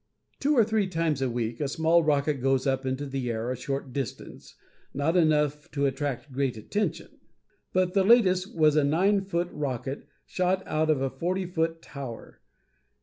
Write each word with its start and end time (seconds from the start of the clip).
Two 0.39 0.57
or 0.57 0.63
three 0.63 0.87
times 0.87 1.21
a 1.21 1.29
week 1.29 1.59
a 1.59 1.67
small 1.67 2.03
rocket 2.03 2.41
goes 2.41 2.65
up 2.65 2.87
into 2.87 3.05
the 3.05 3.29
air 3.29 3.51
a 3.51 3.55
short 3.55 3.93
distance, 3.93 4.55
not 4.95 5.15
enough 5.15 5.69
to 5.69 5.85
attract 5.85 6.31
great 6.31 6.57
attention. 6.57 7.19
But 7.71 7.93
the 7.93 8.03
latest 8.03 8.55
was 8.55 8.75
a 8.75 8.83
nine 8.83 9.21
foot 9.25 9.49
rocket, 9.51 10.07
shot 10.25 10.63
out 10.65 10.89
of 10.89 11.03
a 11.03 11.11
forty 11.11 11.45
foot 11.45 11.83
tower. 11.83 12.41